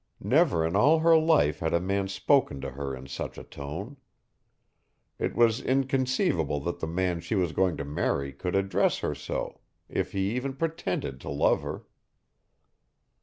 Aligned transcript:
Never 0.19 0.65
in 0.65 0.75
all 0.75 0.97
her 0.97 1.15
life 1.15 1.59
had 1.59 1.75
a 1.75 1.79
man 1.79 2.07
spoken 2.07 2.59
to 2.61 2.71
her 2.71 2.95
in 2.95 3.05
such 3.05 3.37
a 3.37 3.43
tone. 3.43 3.97
It 5.19 5.35
was 5.35 5.61
inconceivable 5.61 6.59
that 6.61 6.79
the 6.79 6.87
man 6.87 7.19
she 7.19 7.35
was 7.35 7.51
going 7.51 7.77
to 7.77 7.85
marry 7.85 8.33
could 8.33 8.55
address 8.55 8.97
her 9.05 9.13
so, 9.13 9.59
if 9.87 10.13
he 10.13 10.35
even 10.35 10.55
pretended 10.55 11.21
to 11.21 11.29
love 11.29 11.61
her. 11.61 11.83